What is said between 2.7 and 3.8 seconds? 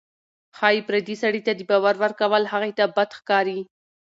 ته بد ښکاري.